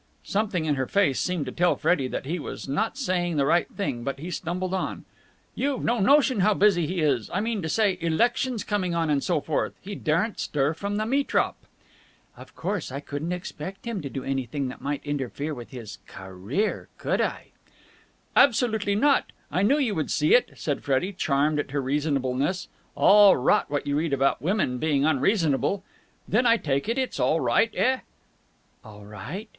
[0.23, 3.69] Something in her face seemed to tell Freddie that he was not saying the right
[3.71, 5.05] thing, but he stumbled on.
[5.53, 7.29] "You've no notion how busy he is.
[7.31, 9.75] I mean to say, elections coming on and so forth.
[9.79, 11.53] He daren't stir from the metrop."
[12.35, 16.87] "Of course I couldn't expect him to do anything that might interfere with his career,
[16.97, 17.49] could I?"
[18.35, 19.31] "Absolutely not.
[19.51, 22.69] I knew you would see it!" said Freddie, charmed at her reasonableness.
[22.95, 25.83] All rot, what you read about women being unreasonable.
[26.27, 27.99] "Then I take it it's all right, eh?"
[28.83, 29.47] "All right?"